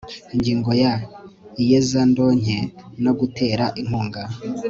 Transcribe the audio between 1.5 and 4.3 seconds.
Iyezandonke no gutera inkunga